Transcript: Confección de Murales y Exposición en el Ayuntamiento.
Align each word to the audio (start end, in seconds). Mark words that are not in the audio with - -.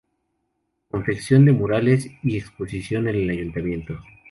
Confección 0.89 1.45
de 1.45 1.51
Murales 1.51 2.09
y 2.23 2.35
Exposición 2.35 3.07
en 3.07 3.17
el 3.17 3.29
Ayuntamiento. 3.29 4.01